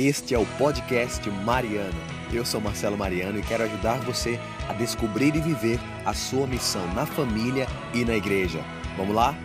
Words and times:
Este 0.00 0.32
é 0.32 0.38
o 0.38 0.46
podcast 0.56 1.28
Mariano. 1.28 1.98
Eu 2.32 2.44
sou 2.44 2.60
Marcelo 2.60 2.96
Mariano 2.96 3.40
e 3.40 3.42
quero 3.42 3.64
ajudar 3.64 3.98
você 4.02 4.38
a 4.68 4.72
descobrir 4.72 5.34
e 5.34 5.40
viver 5.40 5.80
a 6.06 6.14
sua 6.14 6.46
missão 6.46 6.86
na 6.94 7.04
família 7.04 7.66
e 7.92 8.04
na 8.04 8.14
igreja. 8.14 8.60
Vamos 8.96 9.12
lá? 9.12 9.36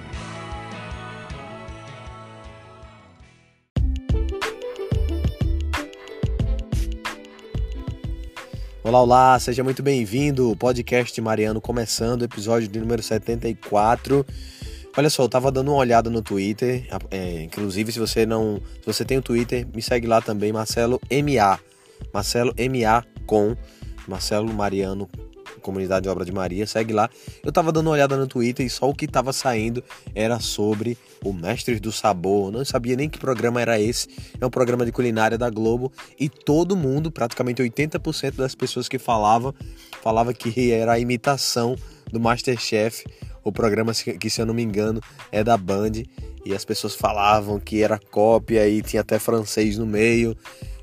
Olá, 8.84 9.02
olá, 9.02 9.40
seja 9.40 9.64
muito 9.64 9.82
bem-vindo. 9.82 10.56
Podcast 10.58 11.20
Mariano 11.20 11.60
começando, 11.60 12.26
episódio 12.26 12.68
de 12.68 12.80
número 12.80 13.02
74. 13.02 14.24
Olha 14.96 15.10
só, 15.10 15.24
eu 15.24 15.30
tava 15.30 15.52
dando 15.52 15.72
uma 15.72 15.78
olhada 15.78 16.08
no 16.08 16.22
Twitter, 16.22 16.88
é, 17.10 17.42
inclusive 17.42 17.92
se 17.92 17.98
você 17.98 18.28
não, 18.28 18.62
se 18.80 18.86
você 18.86 19.04
tem 19.04 19.18
o 19.18 19.24
Twitter, 19.24 19.68
me 19.74 19.82
segue 19.82 20.06
lá 20.06 20.22
também, 20.22 20.54
Marcelo 20.54 21.02
MA, 21.10 21.60
Marcelo 22.14 22.54
MA 22.56 23.04
com 23.26 23.58
Marcelo 24.08 24.54
Mariano, 24.54 25.10
Comunidade 25.64 26.08
Obra 26.08 26.24
de 26.24 26.32
Maria, 26.32 26.68
segue 26.68 26.94
lá. 26.94 27.10
Eu 27.44 27.52
tava 27.52 27.72
dando 27.72 27.88
uma 27.88 27.94
olhada 27.94 28.16
no 28.16 28.28
Twitter 28.28 28.64
e 28.64 28.70
só 28.70 28.88
o 28.88 28.94
que 28.94 29.08
tava 29.08 29.34
saindo 29.34 29.84
era 30.14 30.40
sobre 30.40 30.96
o 31.24 31.34
Mestres 31.34 31.80
do 31.80 31.92
Sabor. 31.92 32.50
Eu 32.50 32.60
não 32.60 32.66
sabia 32.66 32.96
nem 32.96 33.10
que 33.10 33.18
programa 33.18 33.62
era 33.62 33.80
esse. 33.80 34.08
É 34.40 34.46
um 34.46 34.50
programa 34.50 34.86
de 34.86 34.92
culinária 34.92 35.38
da 35.38 35.50
Globo 35.50 35.92
e 36.20 36.30
todo 36.30 36.76
mundo, 36.76 37.10
praticamente 37.10 37.64
80% 37.64 38.36
das 38.36 38.54
pessoas 38.54 38.88
que 38.88 39.00
falavam, 39.00 39.56
falava 40.04 40.34
que 40.34 40.72
era 40.72 40.94
a 40.94 41.00
imitação 41.00 41.76
do 42.12 42.20
Masterchef 42.20 43.06
o 43.44 43.52
programa, 43.52 43.94
que 43.94 44.30
se 44.30 44.42
eu 44.42 44.46
não 44.46 44.54
me 44.54 44.64
engano, 44.64 45.02
é 45.32 45.44
da 45.44 45.58
Band. 45.58 45.92
E 46.46 46.54
as 46.54 46.66
pessoas 46.66 46.96
falavam 46.96 47.60
que 47.60 47.82
era 47.82 48.00
cópia 48.00 48.68
e 48.68 48.82
tinha 48.82 49.02
até 49.02 49.20
francês 49.20 49.78
no 49.78 49.86
meio. 49.86 50.36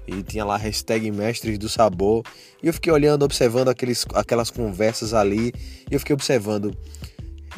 E 0.06 0.23
tinha 0.23 0.45
lá 0.45 0.56
hashtag 0.56 1.10
Mestres 1.10 1.59
do 1.59 1.69
Sabor. 1.69 2.24
E 2.62 2.66
eu 2.66 2.72
fiquei 2.72 2.92
olhando, 2.92 3.22
observando 3.22 3.69
aqueles, 3.69 4.05
aquelas 4.14 4.50
conversas 4.50 5.14
ali. 5.14 5.53
E 5.91 5.94
eu 5.94 5.98
fiquei 6.00 6.14
observando. 6.14 6.77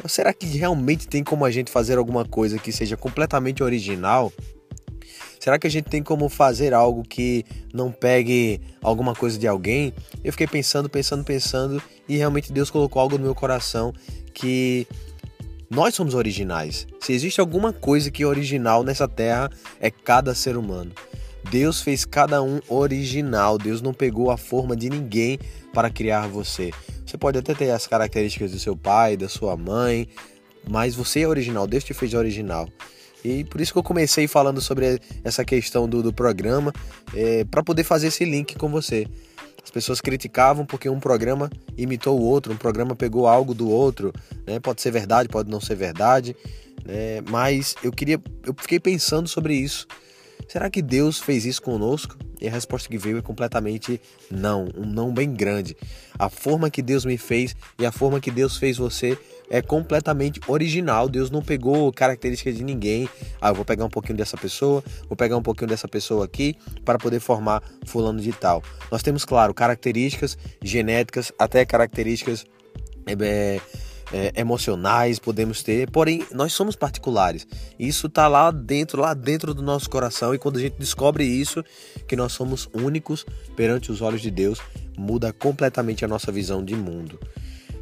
Será 0.07 0.33
que 0.33 0.45
realmente 0.45 1.07
tem 1.07 1.23
como 1.23 1.45
a 1.45 1.51
gente 1.51 1.71
fazer 1.71 1.97
alguma 1.97 2.25
coisa 2.25 2.57
que 2.57 2.71
seja 2.71 2.97
completamente 2.97 3.63
original? 3.63 4.31
Será 5.43 5.59
que 5.59 5.67
a 5.67 5.69
gente 5.69 5.89
tem 5.89 6.01
como 6.01 6.29
fazer 6.29 6.73
algo 6.73 7.03
que 7.03 7.43
não 7.73 7.91
pegue 7.91 8.61
alguma 8.81 9.13
coisa 9.13 9.37
de 9.37 9.45
alguém? 9.45 9.93
Eu 10.23 10.31
fiquei 10.31 10.47
pensando, 10.47 10.89
pensando, 10.89 11.21
pensando 11.21 11.83
e 12.07 12.15
realmente 12.15 12.53
Deus 12.53 12.71
colocou 12.71 13.01
algo 13.01 13.17
no 13.17 13.25
meu 13.25 13.35
coração 13.35 13.93
que 14.33 14.87
nós 15.69 15.95
somos 15.95 16.13
originais. 16.13 16.87
Se 17.01 17.11
existe 17.11 17.41
alguma 17.41 17.73
coisa 17.73 18.09
que 18.09 18.23
é 18.23 18.25
original 18.25 18.85
nessa 18.85 19.05
terra, 19.05 19.49
é 19.81 19.91
cada 19.91 20.33
ser 20.33 20.55
humano. 20.55 20.93
Deus 21.51 21.81
fez 21.81 22.05
cada 22.05 22.41
um 22.41 22.61
original. 22.69 23.57
Deus 23.57 23.81
não 23.81 23.93
pegou 23.93 24.31
a 24.31 24.37
forma 24.37 24.77
de 24.77 24.89
ninguém 24.89 25.37
para 25.73 25.89
criar 25.89 26.25
você. 26.25 26.71
Você 27.05 27.17
pode 27.17 27.37
até 27.37 27.53
ter 27.53 27.69
as 27.69 27.85
características 27.85 28.51
do 28.51 28.59
seu 28.59 28.77
pai, 28.77 29.17
da 29.17 29.27
sua 29.27 29.57
mãe, 29.57 30.07
mas 30.65 30.95
você 30.95 31.23
é 31.23 31.27
original. 31.27 31.67
Deus 31.67 31.83
te 31.83 31.93
fez 31.93 32.13
original. 32.13 32.69
E 33.23 33.43
por 33.43 33.61
isso 33.61 33.71
que 33.71 33.79
eu 33.79 33.83
comecei 33.83 34.27
falando 34.27 34.59
sobre 34.59 34.99
essa 35.23 35.45
questão 35.45 35.87
do, 35.87 36.03
do 36.03 36.13
programa, 36.13 36.73
é, 37.13 37.43
para 37.45 37.63
poder 37.63 37.83
fazer 37.83 38.07
esse 38.07 38.25
link 38.25 38.55
com 38.55 38.69
você. 38.69 39.07
As 39.63 39.71
pessoas 39.71 40.01
criticavam 40.01 40.65
porque 40.65 40.89
um 40.89 40.99
programa 40.99 41.49
imitou 41.77 42.19
o 42.19 42.23
outro, 42.23 42.51
um 42.51 42.57
programa 42.57 42.95
pegou 42.95 43.27
algo 43.27 43.53
do 43.53 43.69
outro, 43.69 44.13
né? 44.45 44.59
Pode 44.59 44.81
ser 44.81 44.91
verdade, 44.91 45.29
pode 45.29 45.49
não 45.49 45.61
ser 45.61 45.75
verdade, 45.75 46.35
né? 46.83 47.21
Mas 47.29 47.75
eu 47.81 47.91
queria, 47.91 48.21
eu 48.45 48.53
fiquei 48.57 48.79
pensando 48.79 49.27
sobre 49.27 49.55
isso. 49.55 49.87
Será 50.49 50.69
que 50.69 50.81
Deus 50.81 51.19
fez 51.19 51.45
isso 51.45 51.61
conosco? 51.61 52.17
E 52.41 52.47
a 52.47 52.51
resposta 52.51 52.89
que 52.89 52.97
veio 52.97 53.17
é 53.17 53.21
completamente 53.21 54.01
não, 54.29 54.67
um 54.75 54.85
não 54.85 55.13
bem 55.13 55.33
grande. 55.33 55.77
A 56.19 56.29
forma 56.29 56.69
que 56.69 56.81
Deus 56.81 57.05
me 57.05 57.17
fez 57.17 57.55
e 57.79 57.85
a 57.85 57.91
forma 57.91 58.19
que 58.19 58.29
Deus 58.29 58.57
fez 58.57 58.75
você 58.75 59.17
é 59.49 59.61
completamente 59.61 60.39
original. 60.47 61.07
Deus 61.09 61.29
não 61.29 61.41
pegou 61.41 61.91
características 61.91 62.55
de 62.55 62.63
ninguém. 62.63 63.07
Ah, 63.41 63.49
eu 63.49 63.55
vou 63.55 63.65
pegar 63.65 63.85
um 63.85 63.89
pouquinho 63.89 64.17
dessa 64.17 64.37
pessoa, 64.37 64.83
vou 65.07 65.15
pegar 65.15 65.37
um 65.37 65.41
pouquinho 65.41 65.69
dessa 65.69 65.87
pessoa 65.87 66.25
aqui 66.25 66.55
para 66.83 66.97
poder 66.97 67.19
formar 67.19 67.63
fulano 67.85 68.19
de 68.19 68.31
tal. 68.31 68.63
Nós 68.91 69.03
temos, 69.03 69.25
claro, 69.25 69.53
características 69.53 70.37
genéticas, 70.61 71.31
até 71.37 71.65
características 71.65 72.45
é, 73.05 73.59
é, 74.13 74.31
emocionais 74.35 75.17
podemos 75.17 75.63
ter, 75.63 75.89
porém 75.89 76.25
nós 76.31 76.53
somos 76.53 76.75
particulares. 76.75 77.47
Isso 77.79 78.07
está 78.07 78.27
lá 78.27 78.51
dentro, 78.51 79.01
lá 79.01 79.13
dentro 79.13 79.53
do 79.53 79.61
nosso 79.61 79.89
coração 79.89 80.33
e 80.33 80.37
quando 80.37 80.57
a 80.57 80.61
gente 80.61 80.75
descobre 80.77 81.23
isso, 81.25 81.63
que 82.07 82.15
nós 82.15 82.31
somos 82.31 82.69
únicos 82.73 83.25
perante 83.55 83.91
os 83.91 84.01
olhos 84.01 84.21
de 84.21 84.29
Deus, 84.29 84.59
muda 84.97 85.33
completamente 85.33 86.05
a 86.05 86.07
nossa 86.07 86.31
visão 86.31 86.63
de 86.63 86.75
mundo. 86.75 87.19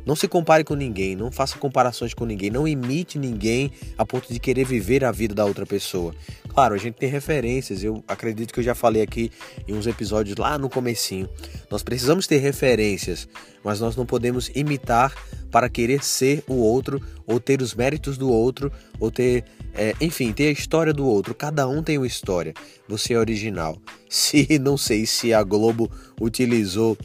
Não 0.06 0.16
se 0.16 0.28
compare 0.28 0.64
com 0.64 0.74
ninguém, 0.74 1.16
não 1.16 1.32
faça 1.32 1.58
comparações 1.58 2.14
com 2.14 2.26
ninguém, 2.26 2.50
não 2.50 2.68
imite 2.68 3.20
ninguém 3.20 3.72
a 3.98 4.06
ponto 4.06 4.32
de 4.32 4.40
querer 4.40 4.66
viver 4.66 5.06
a 5.06 5.12
vida 5.12 5.36
da 5.36 5.46
outra 5.46 5.66
pessoa. 5.66 6.14
Claro, 6.50 6.74
a 6.76 6.78
gente 6.78 6.96
tem 6.96 7.10
referências, 7.10 7.84
eu 7.84 8.04
acredito 8.08 8.54
que 8.54 8.60
eu 8.60 8.64
já 8.64 8.76
falei 8.76 9.02
aqui 9.02 9.32
em 9.68 9.74
uns 9.74 9.88
episódios 9.88 10.36
lá 10.38 10.58
no 10.58 10.70
comecinho. 10.70 11.30
Nós 11.70 11.84
precisamos 11.84 12.28
ter 12.28 12.38
referências, 12.38 13.28
mas 13.64 13.80
nós 13.80 13.96
não 13.96 14.06
podemos 14.06 14.50
imitar 14.56 15.14
para 15.52 15.70
querer 15.70 16.04
ser 16.04 16.44
o 16.48 16.56
outro, 16.56 17.02
ou 17.28 17.40
ter 17.40 17.62
os 17.62 17.76
méritos 17.76 18.18
do 18.18 18.30
outro, 18.30 18.72
ou 19.00 19.12
ter, 19.12 19.44
é, 19.74 19.94
enfim, 20.02 20.32
ter 20.34 20.48
a 20.48 20.52
história 20.52 20.94
do 20.94 21.06
outro. 21.06 21.36
Cada 21.36 21.68
um 21.68 21.84
tem 21.84 21.98
uma 21.98 22.08
história. 22.08 22.54
Você 22.88 23.14
é 23.14 23.20
original. 23.20 23.78
Se 24.10 24.60
não 24.60 24.78
sei 24.78 25.06
se 25.06 25.34
a 25.34 25.44
Globo 25.44 25.90
utilizou 26.20 26.98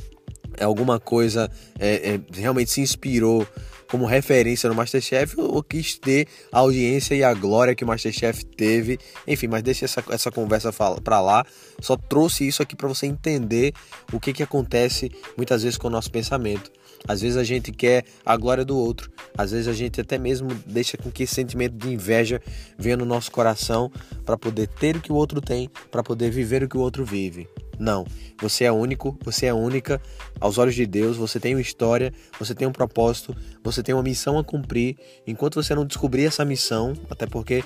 alguma 0.64 0.98
coisa 0.98 1.50
é, 1.78 2.14
é, 2.14 2.20
realmente 2.32 2.70
se 2.70 2.80
inspirou 2.80 3.46
como 3.88 4.04
referência 4.04 4.68
no 4.68 4.74
Masterchef 4.74 5.40
ou 5.40 5.62
quis 5.62 5.98
ter 5.98 6.26
a 6.52 6.58
audiência 6.58 7.14
e 7.14 7.22
a 7.22 7.32
glória 7.32 7.74
que 7.74 7.84
o 7.84 7.86
Masterchef 7.86 8.44
teve. 8.44 8.98
Enfim, 9.26 9.46
mas 9.46 9.62
deixa 9.62 9.84
essa, 9.84 10.02
essa 10.10 10.30
conversa 10.30 10.72
para 10.72 11.20
lá. 11.20 11.44
Só 11.80 11.96
trouxe 11.96 12.46
isso 12.46 12.62
aqui 12.62 12.74
para 12.74 12.88
você 12.88 13.06
entender 13.06 13.72
o 14.12 14.20
que, 14.20 14.32
que 14.32 14.42
acontece 14.42 15.10
muitas 15.36 15.62
vezes 15.62 15.78
com 15.78 15.88
o 15.88 15.90
nosso 15.90 16.10
pensamento. 16.10 16.70
Às 17.06 17.20
vezes 17.20 17.36
a 17.36 17.44
gente 17.44 17.70
quer 17.70 18.04
a 18.24 18.36
glória 18.36 18.64
do 18.64 18.76
outro, 18.76 19.10
às 19.36 19.52
vezes 19.52 19.68
a 19.68 19.72
gente 19.72 20.00
até 20.00 20.18
mesmo 20.18 20.48
deixa 20.66 20.96
com 20.96 21.10
que 21.10 21.22
esse 21.22 21.34
sentimento 21.34 21.74
de 21.76 21.92
inveja 21.92 22.40
venha 22.76 22.96
no 22.96 23.04
nosso 23.04 23.30
coração 23.30 23.92
para 24.24 24.36
poder 24.36 24.66
ter 24.66 24.96
o 24.96 25.00
que 25.00 25.12
o 25.12 25.14
outro 25.14 25.40
tem, 25.40 25.70
para 25.90 26.02
poder 26.02 26.30
viver 26.30 26.64
o 26.64 26.68
que 26.68 26.76
o 26.76 26.80
outro 26.80 27.04
vive. 27.04 27.48
Não, 27.78 28.06
você 28.40 28.64
é 28.64 28.72
único, 28.72 29.18
você 29.22 29.46
é 29.46 29.54
única 29.54 30.00
aos 30.40 30.58
olhos 30.58 30.74
de 30.74 30.86
Deus, 30.86 31.16
você 31.16 31.38
tem 31.38 31.54
uma 31.54 31.60
história, 31.60 32.12
você 32.38 32.54
tem 32.54 32.66
um 32.66 32.72
propósito, 32.72 33.36
você 33.62 33.82
tem 33.82 33.94
uma 33.94 34.02
missão 34.02 34.38
a 34.38 34.44
cumprir. 34.44 34.96
Enquanto 35.26 35.62
você 35.62 35.74
não 35.74 35.84
descobrir 35.84 36.24
essa 36.24 36.44
missão, 36.44 36.94
até 37.10 37.26
porque 37.26 37.62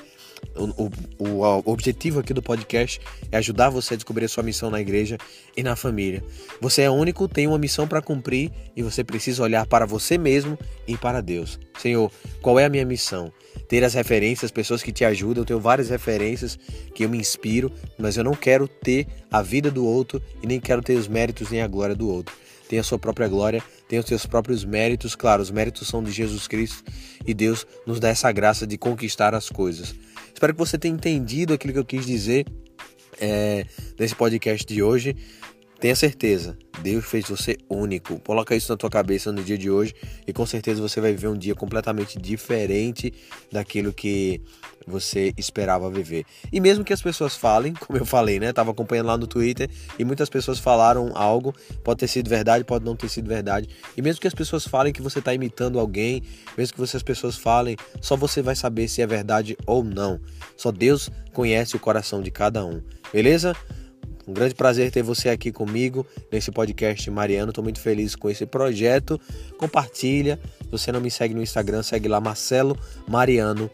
o, 0.57 0.91
o, 1.19 1.43
o, 1.43 1.73
objetivo 1.73 2.21
aqui 2.21 2.35
do 2.35 2.43
podcast 2.43 3.01
é 3.31 3.39
ajudar 3.39 3.71
você 3.71 3.95
a 3.95 3.97
descobrir 3.97 4.25
a 4.25 4.29
sua 4.29 4.43
missão 4.43 4.71
na 4.71 4.81
igreja 4.81 5.17
e 5.57 5.63
na 5.63 5.77
família. 5.77 6.23
Você 6.61 6.83
é 6.83 6.91
único, 6.91 7.29
tem 7.29 7.47
uma 7.47 7.59
missão 7.59 7.87
para 7.87 8.03
cumprir 8.03 8.51
e 8.77 8.83
você 8.83 9.03
precisa 9.05 9.43
olhar 9.43 9.67
para 9.67 9.87
você 9.87 10.19
mesmo 10.19 10.59
e 10.87 10.97
para 10.97 11.21
Deus. 11.21 11.59
Senhor, 11.79 12.11
qual 12.43 12.59
é 12.59 12.65
a 12.65 12.69
minha 12.69 12.85
missão? 12.85 13.33
Ter 13.69 13.85
as 13.85 13.95
referências, 13.95 14.51
pessoas 14.51 14.83
que 14.83 14.93
te 14.93 15.05
ajudam. 15.05 15.43
Eu 15.43 15.47
tenho 15.47 15.61
várias 15.61 15.89
referências 15.91 16.59
que 16.95 17.05
eu 17.05 17.09
me 17.09 17.19
inspiro, 17.19 17.73
mas 17.99 18.17
eu 18.17 18.25
não 18.25 18.35
quero 18.35 18.67
ter 18.67 19.07
a 19.31 19.43
vida 19.43 19.71
do 19.71 19.87
outro 19.87 20.21
e 20.43 20.47
nem 20.47 20.61
quero 20.61 20.83
ter 20.83 20.95
os 20.95 21.09
méritos 21.09 21.51
nem 21.51 21.63
a 21.63 21.69
glória 21.69 21.95
do 21.95 22.09
outro 22.09 22.35
tem 22.71 22.79
a 22.79 22.85
sua 22.85 23.01
própria 23.01 23.27
glória, 23.27 23.61
tem 23.89 23.99
os 23.99 24.07
seus 24.07 24.25
próprios 24.25 24.65
méritos. 24.65 25.17
Claro, 25.17 25.43
os 25.43 25.51
méritos 25.51 25.89
são 25.89 26.05
de 26.05 26.13
Jesus 26.13 26.47
Cristo 26.47 26.85
e 27.27 27.35
Deus 27.35 27.67
nos 27.85 27.99
dá 27.99 28.11
essa 28.11 28.31
graça 28.31 28.65
de 28.65 28.79
conquistar 28.79 29.35
as 29.35 29.49
coisas. 29.49 29.93
Espero 30.33 30.53
que 30.53 30.59
você 30.59 30.79
tenha 30.79 30.95
entendido 30.95 31.53
aquilo 31.53 31.73
que 31.73 31.79
eu 31.81 31.85
quis 31.85 32.07
dizer 32.07 32.47
é, 33.21 33.67
nesse 33.99 34.15
podcast 34.15 34.65
de 34.65 34.81
hoje. 34.85 35.17
Tenha 35.81 35.97
certeza, 35.97 36.59
Deus 36.83 37.07
fez 37.07 37.27
você 37.27 37.57
único. 37.67 38.21
Coloca 38.21 38.55
isso 38.55 38.71
na 38.71 38.77
tua 38.77 38.91
cabeça 38.91 39.33
no 39.33 39.43
dia 39.43 39.57
de 39.57 39.71
hoje 39.71 39.95
e 40.27 40.33
com 40.33 40.45
certeza 40.45 40.79
você 40.83 41.01
vai 41.01 41.13
viver 41.13 41.29
um 41.29 41.39
dia 41.39 41.55
completamente 41.55 42.19
diferente 42.19 43.15
daquilo 43.51 43.91
que 43.91 44.43
você 44.87 45.33
esperava 45.39 45.91
viver. 45.91 46.27
E 46.53 46.61
mesmo 46.61 46.85
que 46.85 46.93
as 46.93 47.01
pessoas 47.01 47.35
falem, 47.35 47.73
como 47.81 47.99
eu 47.99 48.05
falei, 48.05 48.39
né? 48.39 48.53
Tava 48.53 48.73
acompanhando 48.73 49.07
lá 49.07 49.17
no 49.17 49.27
Twitter 49.27 49.71
e 49.99 50.05
muitas 50.05 50.29
pessoas 50.29 50.59
falaram 50.59 51.13
algo, 51.15 51.55
pode 51.83 52.01
ter 52.01 52.09
sido 52.09 52.29
verdade, 52.29 52.63
pode 52.63 52.85
não 52.85 52.95
ter 52.95 53.09
sido 53.09 53.27
verdade. 53.27 53.67
E 53.97 54.03
mesmo 54.03 54.21
que 54.21 54.29
as 54.29 54.35
pessoas 54.35 54.67
falem 54.67 54.93
que 54.93 55.01
você 55.01 55.19
está 55.19 55.33
imitando 55.33 55.81
alguém, 55.81 56.23
mesmo 56.59 56.77
que 56.77 56.97
as 56.97 57.03
pessoas 57.03 57.39
falem, 57.39 57.75
só 58.03 58.17
você 58.17 58.43
vai 58.43 58.55
saber 58.55 58.87
se 58.87 59.01
é 59.01 59.07
verdade 59.07 59.57
ou 59.67 59.83
não. 59.83 60.21
Só 60.59 60.71
Deus 60.71 61.09
conhece 61.33 61.75
o 61.75 61.81
coração 61.81 62.21
de 62.21 62.31
cada 62.31 62.63
um. 62.67 62.83
Beleza? 63.11 63.57
Um 64.31 64.33
grande 64.33 64.55
prazer 64.55 64.93
ter 64.93 65.03
você 65.03 65.29
aqui 65.29 65.51
comigo 65.51 66.07
nesse 66.31 66.53
podcast 66.53 67.11
Mariano. 67.11 67.51
Estou 67.51 67.65
muito 67.65 67.81
feliz 67.81 68.15
com 68.15 68.31
esse 68.31 68.47
projeto. 68.47 69.21
Compartilha. 69.59 70.39
Se 70.63 70.71
você 70.71 70.93
não 70.93 71.01
me 71.01 71.11
segue 71.11 71.35
no 71.35 71.43
Instagram, 71.43 71.83
segue 71.83 72.07
lá 72.07 72.21
Marcelo 72.21 72.79
Mariano 73.09 73.69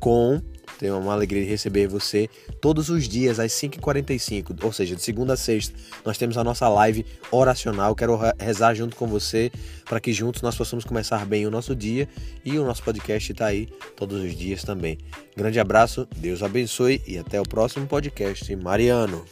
com 0.00 0.42
Tenho 0.80 0.98
uma 0.98 1.12
alegria 1.12 1.44
de 1.44 1.48
receber 1.48 1.86
você 1.86 2.28
todos 2.60 2.88
os 2.88 3.06
dias 3.06 3.38
às 3.38 3.52
5h45, 3.52 4.64
ou 4.64 4.72
seja, 4.72 4.96
de 4.96 5.02
segunda 5.02 5.34
a 5.34 5.36
sexta. 5.36 5.78
Nós 6.04 6.18
temos 6.18 6.36
a 6.36 6.42
nossa 6.42 6.68
live 6.68 7.06
oracional. 7.30 7.94
Quero 7.94 8.18
rezar 8.38 8.74
junto 8.74 8.96
com 8.96 9.06
você 9.06 9.52
para 9.84 10.00
que 10.00 10.12
juntos 10.12 10.42
nós 10.42 10.56
possamos 10.56 10.84
começar 10.84 11.24
bem 11.24 11.46
o 11.46 11.50
nosso 11.50 11.76
dia 11.76 12.08
e 12.44 12.58
o 12.58 12.64
nosso 12.64 12.82
podcast 12.82 13.30
está 13.30 13.46
aí 13.46 13.68
todos 13.94 14.24
os 14.24 14.34
dias 14.34 14.64
também. 14.64 14.98
Grande 15.36 15.60
abraço, 15.60 16.08
Deus 16.16 16.42
abençoe 16.42 17.00
e 17.06 17.16
até 17.16 17.38
o 17.40 17.44
próximo 17.44 17.86
podcast 17.86 18.56
Mariano. 18.56 19.24